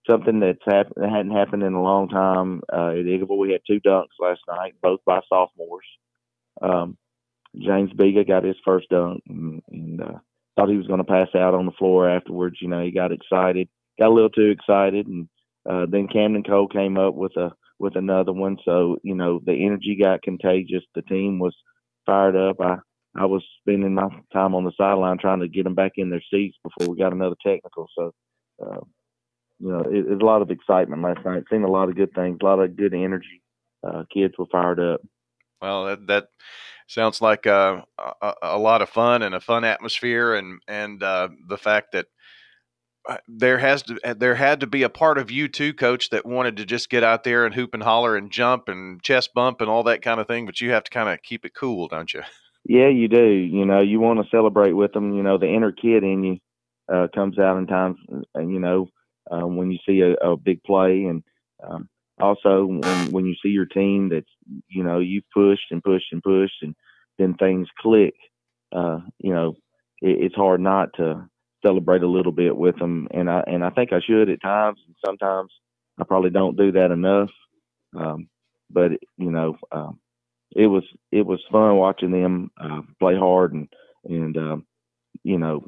something 0.10 0.40
that's 0.40 0.64
happened 0.66 0.96
that 0.98 1.10
hadn't 1.10 1.32
happened 1.36 1.64
in 1.64 1.74
a 1.74 1.82
long 1.82 2.10
time. 2.10 2.62
Uh, 2.72 2.90
at 2.90 3.06
Eagleville, 3.06 3.38
we 3.38 3.52
had 3.52 3.62
two 3.66 3.80
dunks 3.80 4.20
last 4.20 4.42
night, 4.48 4.74
both 4.82 5.00
by 5.06 5.22
sophomores. 5.30 5.86
Um, 6.62 6.98
James 7.56 7.92
Biga 7.94 8.28
got 8.28 8.44
his 8.44 8.56
first 8.66 8.90
dunk 8.90 9.22
and, 9.28 9.62
and 9.72 10.02
uh, 10.02 10.20
thought 10.56 10.70
he 10.70 10.78
was 10.78 10.88
going 10.88 11.00
to 11.00 11.04
pass 11.04 11.30
out 11.36 11.54
on 11.54 11.66
the 11.66 11.72
floor 11.74 12.10
afterwards. 12.10 12.58
You 12.62 12.70
know, 12.70 12.84
he 12.84 12.92
got 12.92 13.12
excited, 13.12 13.68
got 14.00 14.10
a 14.10 14.14
little 14.14 14.30
too 14.30 14.50
excited, 14.50 15.08
and 15.08 15.28
uh, 15.70 15.86
then 15.90 16.08
Camden 16.08 16.44
Cole 16.44 16.68
came 16.68 16.98
up 16.98 17.16
with 17.16 17.36
a 17.38 17.52
with 17.80 17.96
another 17.96 18.34
one. 18.34 18.58
So 18.66 18.98
you 19.04 19.16
know, 19.16 19.42
the 19.46 19.66
energy 19.66 19.98
got 20.02 20.22
contagious. 20.22 20.84
The 20.96 21.02
team 21.04 21.40
was 21.40 21.56
fired 22.06 22.36
up. 22.36 22.58
I 22.62 22.78
I 23.16 23.26
was 23.26 23.44
spending 23.60 23.94
my 23.94 24.10
time 24.32 24.56
on 24.56 24.64
the 24.64 24.72
sideline 24.78 25.18
trying 25.20 25.42
to 25.42 25.48
get 25.48 25.64
them 25.64 25.76
back 25.76 25.94
in 25.98 26.10
their 26.10 26.24
seats 26.32 26.58
before 26.64 26.92
we 26.92 27.00
got 27.00 27.14
another 27.14 27.36
technical. 27.46 27.88
So, 27.98 28.14
uh, 28.64 28.80
you 29.60 29.70
know, 29.70 29.82
it, 29.82 29.98
it 29.98 30.10
was 30.10 30.20
a 30.22 30.26
lot 30.26 30.42
of 30.42 30.50
excitement 30.50 31.04
last 31.04 31.24
night. 31.24 31.44
Seen 31.52 31.64
a 31.64 31.72
lot 31.72 31.90
of 31.90 31.96
good 31.96 32.14
things, 32.16 32.40
a 32.42 32.46
lot 32.46 32.60
of 32.60 32.76
good 32.76 32.94
energy. 32.94 33.42
Uh, 33.88 34.04
kids 34.12 34.34
were 34.38 34.48
fired 34.52 34.80
up. 34.80 35.02
Well, 35.62 35.86
that, 35.86 36.08
that 36.08 36.28
sounds 36.94 37.22
like 37.22 37.48
uh, 37.48 37.82
a, 38.22 38.34
a, 38.42 38.60
lot 38.60 38.82
of 38.82 38.90
fun 38.90 39.22
and 39.22 39.36
a 39.36 39.40
fun 39.40 39.64
atmosphere, 39.64 40.36
and 40.36 40.62
and 40.68 41.02
uh, 41.02 41.30
the 41.48 41.58
fact 41.58 41.94
that 41.94 42.06
uh, 43.10 43.18
there 43.28 43.58
has 43.58 43.84
to 43.84 44.00
there 44.16 44.36
had 44.36 44.60
to 44.62 44.68
be 44.68 44.84
a 44.84 44.90
part 44.90 45.18
of 45.18 45.32
you 45.32 45.48
too, 45.48 45.74
coach, 45.74 46.10
that 46.12 46.26
wanted 46.26 46.58
to 46.58 46.66
just 46.66 46.90
get 46.90 47.04
out 47.04 47.24
there 47.24 47.46
and 47.46 47.56
hoop 47.56 47.74
and 47.74 47.84
holler 47.84 48.16
and 48.16 48.32
jump 48.32 48.70
and 48.70 49.02
chest 49.02 49.32
bump 49.34 49.62
and 49.62 49.70
all 49.70 49.84
that 49.84 50.02
kind 50.02 50.20
of 50.20 50.28
thing. 50.28 50.46
But 50.46 50.62
you 50.62 50.72
have 50.72 50.84
to 50.84 50.92
kind 50.92 51.10
of 51.10 51.22
keep 51.24 51.46
it 51.46 51.54
cool, 51.56 51.88
don't 51.88 52.14
you? 52.14 52.22
Yeah, 52.66 52.88
you 52.88 53.10
do. 53.10 53.26
You 53.26 53.66
know, 53.66 53.82
you 53.82 54.00
want 54.00 54.24
to 54.24 54.30
celebrate 54.30 54.72
with 54.72 54.94
them. 54.94 55.14
You 55.14 55.24
know, 55.24 55.38
the 55.38 55.54
inner 55.54 55.72
kid 55.72 56.04
in 56.04 56.24
you 56.24 56.38
uh, 56.94 57.08
comes 57.14 57.38
out 57.38 57.58
in 57.58 57.68
times. 57.68 57.98
Uh, 58.36 58.40
you 58.40 58.60
know, 58.60 58.88
um, 59.30 59.58
when 59.58 59.72
you 59.72 59.80
see 59.86 60.02
a, 60.02 60.14
a 60.26 60.38
big 60.38 60.64
play, 60.64 61.04
and 61.04 61.24
um, 61.68 61.90
also 62.24 62.66
when 62.66 63.12
when 63.12 63.26
you 63.26 63.36
see 63.44 63.50
your 63.50 63.66
team 63.68 64.10
that's 64.10 64.30
you 64.70 64.84
know 64.84 65.00
you've 65.00 65.30
pushed 65.34 65.72
and 65.72 65.84
pushed 65.84 66.08
and 66.14 66.24
pushed, 66.24 66.62
and 66.64 66.76
then 67.20 67.36
things 67.36 67.68
click. 67.80 68.16
Uh, 68.76 69.00
you 69.20 69.34
know, 69.34 69.50
it, 70.02 70.26
it's 70.26 70.36
hard 70.36 70.62
not 70.62 70.90
to 70.98 71.28
celebrate 71.66 72.04
a 72.04 72.10
little 72.10 72.34
bit 72.34 72.56
with 72.58 72.78
them, 72.78 73.08
and 73.12 73.30
I 73.30 73.44
and 73.48 73.66
I 73.66 73.72
think 73.72 73.94
I 73.94 74.02
should 74.06 74.30
at 74.30 74.42
times, 74.42 74.80
and 74.88 74.96
sometimes 75.06 75.52
I 76.00 76.06
probably 76.06 76.32
don't 76.32 76.58
do 76.58 76.74
that 76.74 76.92
enough. 76.92 77.30
Um, 77.98 78.30
but 78.72 78.92
you 79.18 79.32
know, 79.32 79.58
um, 79.72 80.00
it 80.56 80.68
was 80.68 80.84
it 81.12 81.26
was 81.26 81.42
fun 81.52 81.78
watching 81.78 82.12
them 82.12 82.52
uh, 82.62 82.82
play 83.00 83.16
hard 83.18 83.54
and 83.54 83.70
and 84.06 84.38
um, 84.38 84.66
you 85.24 85.40
know 85.40 85.66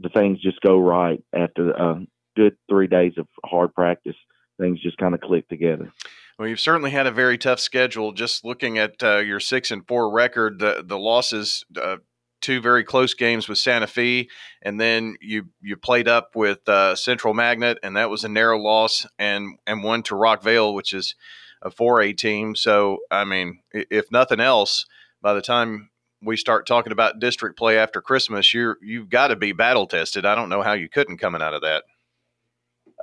the 0.00 0.10
things 0.10 0.40
just 0.42 0.60
go 0.62 0.78
right 0.78 1.22
after 1.34 1.70
a 1.70 2.06
good 2.36 2.56
three 2.68 2.88
days 2.88 3.14
of 3.18 3.26
hard 3.44 3.74
practice. 3.74 4.16
Things 4.58 4.80
just 4.80 4.98
kind 4.98 5.14
of 5.14 5.20
click 5.20 5.48
together. 5.48 5.92
Well, 6.38 6.48
you've 6.48 6.60
certainly 6.60 6.90
had 6.90 7.06
a 7.06 7.10
very 7.10 7.38
tough 7.38 7.60
schedule. 7.60 8.12
Just 8.12 8.44
looking 8.44 8.78
at 8.78 9.02
uh, 9.02 9.18
your 9.18 9.40
six 9.40 9.70
and 9.70 9.86
four 9.86 10.10
record, 10.10 10.58
the 10.58 10.82
the 10.86 10.98
losses, 10.98 11.64
uh, 11.80 11.96
two 12.40 12.60
very 12.60 12.84
close 12.84 13.14
games 13.14 13.48
with 13.48 13.58
Santa 13.58 13.86
Fe, 13.86 14.28
and 14.62 14.80
then 14.80 15.16
you 15.20 15.48
you 15.62 15.76
played 15.76 16.08
up 16.08 16.36
with 16.36 16.68
uh, 16.68 16.94
Central 16.94 17.34
Magnet, 17.34 17.78
and 17.82 17.96
that 17.96 18.10
was 18.10 18.24
a 18.24 18.28
narrow 18.28 18.58
loss, 18.58 19.06
and 19.18 19.58
and 19.66 19.82
one 19.82 20.02
to 20.04 20.14
Rockvale, 20.14 20.74
which 20.74 20.92
is 20.92 21.14
a 21.62 21.70
4A 21.70 22.16
team. 22.16 22.54
So, 22.54 22.98
I 23.10 23.24
mean, 23.24 23.60
if 23.72 24.10
nothing 24.12 24.40
else, 24.40 24.86
by 25.22 25.34
the 25.34 25.42
time 25.42 25.90
we 26.22 26.36
start 26.36 26.66
talking 26.66 26.92
about 26.92 27.18
district 27.18 27.58
play 27.58 27.78
after 27.78 28.00
Christmas, 28.00 28.52
you're 28.52 28.78
you've 28.82 29.08
got 29.08 29.28
to 29.28 29.36
be 29.36 29.52
battle 29.52 29.86
tested. 29.86 30.26
I 30.26 30.34
don't 30.34 30.48
know 30.48 30.62
how 30.62 30.72
you 30.72 30.88
couldn't 30.88 31.18
coming 31.18 31.42
out 31.42 31.54
of 31.54 31.62
that. 31.62 31.84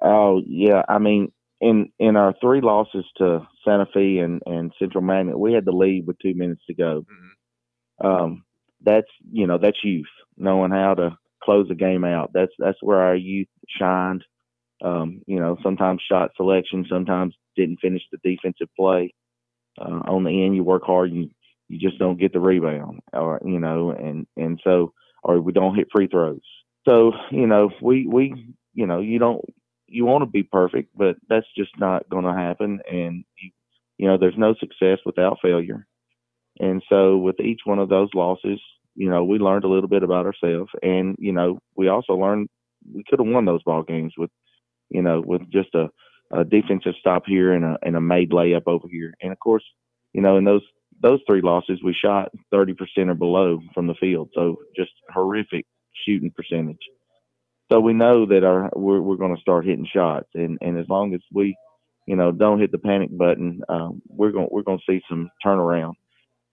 Oh 0.01 0.41
yeah, 0.45 0.83
I 0.87 0.99
mean, 0.99 1.31
in 1.63 1.91
in 1.97 2.15
our 2.17 2.33
three 2.41 2.61
losses 2.61 3.05
to 3.17 3.47
Santa 3.65 3.85
Fe 3.93 4.17
and, 4.17 4.41
and 4.45 4.71
Central 4.77 5.03
Magnet, 5.03 5.39
we 5.39 5.53
had 5.53 5.65
the 5.65 5.71
lead 5.71 6.05
with 6.05 6.19
two 6.19 6.33
minutes 6.35 6.61
to 6.67 6.73
go. 6.73 7.05
Mm-hmm. 7.09 8.05
Um, 8.05 8.43
that's 8.81 9.07
you 9.31 9.47
know 9.47 9.57
that's 9.57 9.83
youth 9.83 10.05
knowing 10.37 10.71
how 10.71 10.93
to 10.95 11.17
close 11.41 11.67
a 11.71 11.75
game 11.75 12.03
out. 12.03 12.31
That's 12.33 12.51
that's 12.59 12.77
where 12.81 12.99
our 12.99 13.15
youth 13.15 13.47
shined. 13.79 14.23
Um, 14.83 15.21
you 15.25 15.39
know, 15.39 15.57
sometimes 15.63 16.01
shot 16.01 16.31
selection, 16.35 16.85
sometimes 16.89 17.33
didn't 17.55 17.79
finish 17.79 18.01
the 18.11 18.17
defensive 18.23 18.67
play. 18.77 19.13
Uh, 19.79 20.01
on 20.07 20.25
the 20.25 20.43
end, 20.43 20.55
you 20.55 20.63
work 20.63 20.83
hard, 20.83 21.11
you 21.11 21.29
you 21.69 21.79
just 21.79 21.97
don't 21.97 22.19
get 22.19 22.33
the 22.33 22.39
rebound, 22.39 22.99
or 23.13 23.41
you 23.45 23.59
know, 23.59 23.91
and 23.91 24.27
and 24.35 24.59
so 24.63 24.93
or 25.23 25.39
we 25.39 25.53
don't 25.53 25.75
hit 25.75 25.87
free 25.91 26.07
throws. 26.07 26.41
So 26.87 27.13
you 27.31 27.47
know, 27.47 27.69
we 27.81 28.05
we 28.05 28.53
you 28.73 28.85
know 28.85 28.99
you 28.99 29.19
don't 29.19 29.45
you 29.93 30.05
want 30.05 30.23
to 30.23 30.29
be 30.29 30.43
perfect, 30.43 30.89
but 30.97 31.15
that's 31.29 31.45
just 31.55 31.71
not 31.79 32.09
going 32.09 32.25
to 32.25 32.33
happen. 32.33 32.79
And 32.91 33.23
you, 33.39 33.51
you 33.97 34.07
know, 34.07 34.17
there's 34.17 34.37
no 34.37 34.55
success 34.59 34.97
without 35.05 35.37
failure. 35.41 35.85
And 36.59 36.83
so 36.89 37.17
with 37.17 37.39
each 37.39 37.61
one 37.63 37.79
of 37.79 37.89
those 37.89 38.09
losses, 38.13 38.59
you 38.95 39.09
know, 39.09 39.23
we 39.23 39.37
learned 39.37 39.63
a 39.63 39.69
little 39.69 39.87
bit 39.87 40.03
about 40.03 40.25
ourselves, 40.25 40.71
and 40.81 41.15
you 41.17 41.31
know, 41.31 41.59
we 41.75 41.87
also 41.87 42.13
learned 42.13 42.49
we 42.93 43.03
could 43.07 43.19
have 43.19 43.27
won 43.27 43.45
those 43.45 43.63
ball 43.63 43.81
games 43.81 44.13
with, 44.17 44.29
you 44.89 45.01
know, 45.01 45.21
with 45.25 45.41
just 45.51 45.73
a, 45.73 45.89
a 46.31 46.43
defensive 46.43 46.93
stop 46.99 47.23
here 47.25 47.53
and 47.53 47.65
a 47.65 47.77
and 47.81 47.95
a 47.95 48.01
made 48.01 48.31
layup 48.31 48.63
over 48.67 48.87
here. 48.87 49.13
And 49.21 49.31
of 49.31 49.39
course, 49.39 49.63
you 50.13 50.21
know, 50.21 50.37
in 50.37 50.43
those 50.43 50.61
those 51.01 51.21
three 51.25 51.41
losses, 51.41 51.79
we 51.83 51.93
shot 51.93 52.31
30% 52.53 52.75
or 53.09 53.15
below 53.15 53.59
from 53.73 53.87
the 53.87 53.95
field, 53.95 54.29
so 54.35 54.57
just 54.75 54.91
horrific 55.11 55.65
shooting 56.05 56.31
percentage 56.31 56.77
so 57.71 57.79
we 57.79 57.93
know 57.93 58.25
that 58.25 58.43
our 58.43 58.69
we're 58.75 59.01
we're 59.01 59.17
going 59.17 59.35
to 59.35 59.41
start 59.41 59.65
hitting 59.65 59.87
shots, 59.91 60.29
and 60.33 60.57
and 60.61 60.77
as 60.77 60.87
long 60.89 61.13
as 61.13 61.21
we, 61.31 61.55
you 62.07 62.15
know, 62.15 62.31
don't 62.31 62.59
hit 62.59 62.71
the 62.71 62.77
panic 62.77 63.15
button, 63.15 63.61
um, 63.69 64.01
we're 64.07 64.31
going 64.31 64.47
we're 64.51 64.63
going 64.63 64.79
to 64.79 64.91
see 64.91 65.01
some 65.09 65.29
turnaround. 65.45 65.93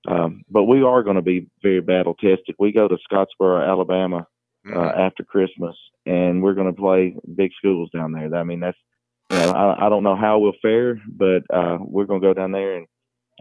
Um, 0.08 0.42
but 0.50 0.64
we 0.64 0.82
are 0.82 1.02
going 1.02 1.16
to 1.16 1.22
be 1.22 1.48
very 1.62 1.80
battle 1.80 2.14
tested. 2.14 2.54
We 2.58 2.72
go 2.72 2.88
to 2.88 2.96
Scottsboro, 3.10 3.68
Alabama, 3.68 4.26
uh, 4.66 4.70
mm-hmm. 4.70 5.00
after 5.00 5.24
Christmas, 5.24 5.76
and 6.06 6.42
we're 6.42 6.54
going 6.54 6.74
to 6.74 6.80
play 6.80 7.16
big 7.34 7.50
schools 7.58 7.90
down 7.92 8.12
there. 8.12 8.34
I 8.34 8.42
mean, 8.44 8.60
that's 8.60 8.78
you 9.30 9.36
know, 9.38 9.50
I, 9.52 9.86
I 9.86 9.88
don't 9.88 10.02
know 10.02 10.16
how 10.16 10.38
we'll 10.38 10.52
fare, 10.62 11.00
but 11.06 11.42
uh, 11.52 11.78
we're 11.80 12.06
going 12.06 12.20
to 12.20 12.26
go 12.26 12.34
down 12.34 12.52
there 12.52 12.76
and 12.78 12.86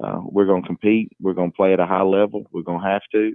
uh, 0.04 0.20
we're 0.24 0.46
going 0.46 0.62
to 0.62 0.68
compete. 0.68 1.12
We're 1.20 1.34
going 1.34 1.52
to 1.52 1.56
play 1.56 1.74
at 1.74 1.80
a 1.80 1.86
high 1.86 2.04
level. 2.04 2.46
We're 2.52 2.64
going 2.64 2.82
to 2.82 2.88
have 2.88 3.02
to, 3.14 3.34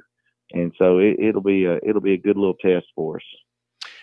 and 0.53 0.73
so 0.79 0.99
it, 0.99 1.17
it'll 1.19 1.43
be 1.43 1.65
a 1.65 1.79
it'll 1.83 2.01
be 2.01 2.15
a 2.15 2.19
good 2.19 2.37
little 2.37 2.55
test 2.55 2.87
for 2.95 3.17
us. 3.17 3.23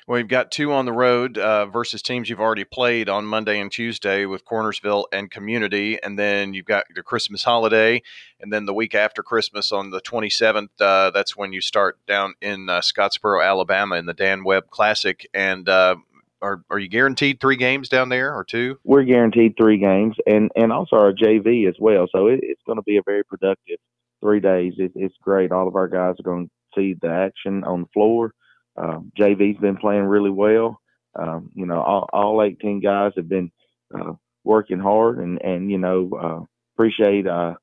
Well, 0.08 0.18
you've 0.18 0.28
got 0.28 0.52
two 0.52 0.74
on 0.74 0.86
the 0.86 0.94
road 0.94 1.38
uh, 1.38 1.68
versus 1.68 2.02
teams 2.02 2.28
you've 2.28 2.40
already 2.40 2.64
played 2.64 3.08
on 3.08 3.26
Monday 3.26 3.60
and 3.60 3.72
Tuesday 3.72 4.26
with 4.26 4.46
Cornersville 4.46 5.06
and 5.14 5.30
Community, 5.30 6.02
and 6.02 6.18
then 6.18 6.56
you've 6.56 6.66
got 6.66 6.86
the 6.94 7.04
Christmas 7.04 7.44
holiday, 7.44 8.02
and 8.40 8.52
then 8.52 8.66
the 8.66 8.74
week 8.74 8.96
after 8.96 9.22
Christmas 9.22 9.72
on 9.72 9.92
the 9.92 10.02
27th, 10.02 10.70
uh, 10.80 11.12
that's 11.12 11.38
when 11.38 11.54
you 11.54 11.62
start 11.62 12.00
down 12.08 12.34
in 12.42 12.68
uh, 12.68 12.80
Scottsboro, 12.80 13.46
Alabama, 13.46 13.96
in 13.96 14.08
the 14.08 14.14
Dan 14.14 14.44
Webb 14.44 14.72
Classic. 14.72 15.30
And 15.36 15.70
uh, 15.70 15.98
are 16.42 16.64
are 16.72 16.80
you 16.80 16.88
guaranteed 16.88 17.40
three 17.40 17.56
games 17.58 17.88
down 17.88 18.10
there 18.10 18.34
or 18.36 18.44
two? 18.44 18.80
We're 18.84 19.04
guaranteed 19.04 19.54
three 19.56 19.78
games, 19.78 20.16
and 20.26 20.50
and 20.56 20.74
also 20.74 20.96
our 20.96 21.14
JV 21.14 21.70
as 21.70 21.76
well. 21.80 22.08
So 22.12 22.26
it, 22.26 22.40
it's 22.42 22.62
going 22.66 22.78
to 22.78 22.84
be 22.84 22.98
a 22.98 23.04
very 23.06 23.24
productive 23.24 23.78
three 24.20 24.40
days. 24.40 24.74
It, 24.78 24.94
it's 24.96 25.16
great. 25.22 25.52
All 25.52 25.68
of 25.68 25.76
our 25.76 25.88
guys 25.88 26.16
are 26.20 26.24
going 26.24 26.48
to 26.48 26.52
see 26.76 26.96
the 27.00 27.10
action 27.10 27.64
on 27.64 27.82
the 27.82 27.88
floor 27.94 28.34
um, 28.78 29.12
JV's 29.20 29.60
been 29.60 29.78
playing 29.78 30.04
really 30.04 30.30
well. 30.30 30.80
Um, 31.18 31.50
you 31.54 31.66
know, 31.66 31.82
all, 31.82 32.10
all 32.14 32.42
18 32.42 32.80
guys 32.82 33.12
have 33.18 33.28
been 33.28 33.52
uh, 33.94 34.14
working 34.44 34.80
hard, 34.80 35.20
and 35.20 35.42
and 35.44 35.70
you 35.70 35.78
know, 35.78 36.10
uh, 36.18 36.46
appreciate 36.76 37.28
uh, 37.28 37.56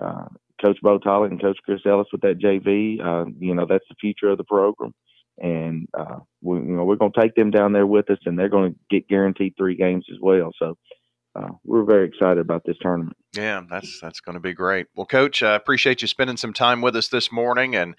uh, 0.00 0.26
Coach 0.62 0.78
Bo 0.82 0.98
Tollett 0.98 1.30
and 1.30 1.40
Coach 1.40 1.58
Chris 1.64 1.80
Ellis 1.86 2.08
with 2.12 2.20
that 2.22 2.38
JV. 2.38 3.00
Uh, 3.00 3.30
you 3.38 3.54
know, 3.54 3.66
that's 3.68 3.86
the 3.88 3.96
future 4.00 4.28
of 4.28 4.38
the 4.38 4.44
program, 4.44 4.92
and 5.38 5.88
uh, 5.98 6.18
we, 6.42 6.58
you 6.58 6.76
know, 6.76 6.84
we're 6.84 6.96
going 6.96 7.12
to 7.12 7.20
take 7.20 7.34
them 7.34 7.50
down 7.50 7.72
there 7.72 7.86
with 7.86 8.10
us, 8.10 8.18
and 8.26 8.38
they're 8.38 8.48
going 8.48 8.72
to 8.72 8.78
get 8.90 9.08
guaranteed 9.08 9.54
three 9.56 9.76
games 9.76 10.06
as 10.10 10.18
well. 10.20 10.50
So. 10.58 10.76
Uh, 11.36 11.46
we're 11.64 11.84
very 11.84 12.08
excited 12.08 12.38
about 12.38 12.64
this 12.66 12.74
tournament. 12.80 13.16
Yeah, 13.36 13.62
that's 13.70 14.00
that's 14.00 14.18
going 14.18 14.34
to 14.34 14.40
be 14.40 14.52
great. 14.52 14.88
Well, 14.96 15.06
Coach, 15.06 15.44
I 15.44 15.54
appreciate 15.54 16.02
you 16.02 16.08
spending 16.08 16.36
some 16.36 16.52
time 16.52 16.80
with 16.80 16.96
us 16.96 17.06
this 17.06 17.30
morning, 17.30 17.76
and 17.76 17.94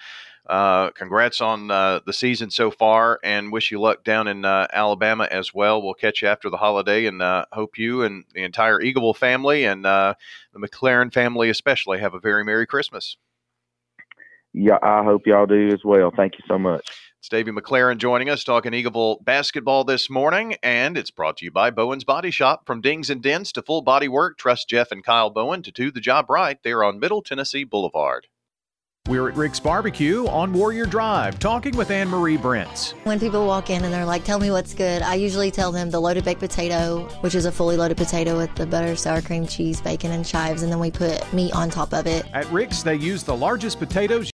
uh, 0.48 0.90
congrats 0.92 1.40
on 1.42 1.70
uh, 1.70 2.00
the 2.06 2.14
season 2.14 2.50
so 2.50 2.72
far, 2.72 3.20
and 3.24 3.52
wish 3.52 3.72
you 3.72 3.80
luck 3.80 4.04
down 4.04 4.28
in 4.28 4.44
uh, 4.44 4.68
Alabama 4.74 5.28
as 5.30 5.54
well. 5.54 5.82
We'll 5.82 5.94
catch 5.94 6.22
you 6.22 6.28
after 6.28 6.50
the 6.50 6.58
holiday, 6.58 7.06
and 7.06 7.22
uh, 7.22 7.46
hope 7.52 7.78
you 7.78 8.04
and 8.04 8.26
the 8.34 8.44
entire 8.44 8.80
Eagleville 8.80 9.16
family 9.16 9.66
and 9.66 9.86
uh, 9.86 10.16
the 10.54 10.60
McClaran 10.60 11.14
family 11.14 11.50
especially 11.50 12.00
have 12.00 12.14
a 12.14 12.20
very 12.20 12.44
merry 12.44 12.66
Christmas. 12.66 13.18
Yeah, 14.54 14.80
I 14.82 15.04
hope 15.04 15.26
y'all 15.26 15.46
do 15.46 15.70
as 15.70 15.84
well. 15.86 16.12
Thank 16.16 16.34
you 16.34 16.44
so 16.48 16.60
much. 16.60 16.90
It's 17.20 17.30
Davy 17.30 17.52
McClaran 17.52 18.00
joining 18.00 18.30
us 18.30 18.44
talking 18.44 18.72
Eagleville 18.72 19.24
basketball 19.24 19.84
this 19.84 20.10
morning, 20.10 20.56
and 20.64 20.98
it's 20.98 21.12
brought 21.12 21.38
to 21.38 21.46
you 21.46 21.52
by 21.52 21.70
Bowen's 21.70 22.04
Body 22.04 22.32
Shop. 22.32 22.66
From 22.66 22.82
dings 22.82 23.12
and 23.12 23.22
dents 23.22 23.52
to 23.52 23.62
full 23.62 23.84
body 23.84 24.08
work, 24.08 24.40
trust 24.40 24.68
Jeff 24.68 24.92
and 24.92 25.04
Kyle 25.04 25.30
Bowen 25.30 25.62
to 25.62 25.72
do 25.72 25.92
the 25.92 26.02
job 26.02 26.30
right. 26.30 26.58
They're 26.64 26.84
on 26.84 27.00
Middle 27.00 27.22
Tennessee 27.22 27.64
Boulevard. 27.64 28.26
We're 29.08 29.30
at 29.30 29.36
Rick's 29.36 29.60
Barbecue 29.60 30.28
on 30.28 30.54
Warrior 30.54 30.86
Drive, 30.86 31.40
talking 31.40 31.76
with 31.76 31.90
Anne 31.90 32.08
Marie 32.08 32.38
Brents. 32.38 32.92
When 33.04 33.20
people 33.20 33.48
walk 33.48 33.72
in 33.72 33.84
and 33.84 33.92
they're 33.92 34.06
like, 34.06 34.24
tell 34.24 34.38
me 34.38 34.52
what's 34.52 34.76
good, 34.76 35.02
I 35.02 35.16
usually 35.16 35.50
tell 35.50 35.72
them 35.72 35.90
the 35.90 36.00
loaded 36.00 36.24
baked 36.24 36.40
potato, 36.40 37.10
which 37.22 37.34
is 37.34 37.46
a 37.46 37.52
fully 37.52 37.78
loaded 37.78 37.98
potato 37.98 38.38
with 38.38 38.54
the 38.54 38.68
butter, 38.68 38.96
sour 38.96 39.24
cream, 39.24 39.48
cheese, 39.48 39.82
bacon, 39.82 40.12
and 40.12 40.24
chives, 40.24 40.62
and 40.62 40.72
then 40.72 40.78
we 40.78 40.92
put 40.92 41.34
meat 41.34 41.52
on 41.54 41.72
top 41.72 41.96
of 41.96 42.06
it. 42.06 42.28
At 42.32 42.50
Rick's, 42.52 42.84
they 42.84 42.94
use 42.94 43.24
the 43.24 43.36
largest 43.36 43.80
potatoes 43.80 44.30